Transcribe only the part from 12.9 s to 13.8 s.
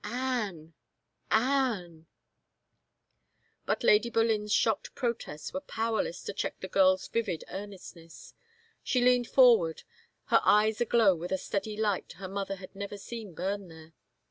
seen bum